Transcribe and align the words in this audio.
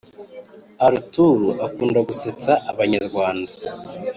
arthur 0.87 1.35
akunda 1.65 1.99
gusetsa 2.07 2.51
abanyarwanda. 2.71 3.51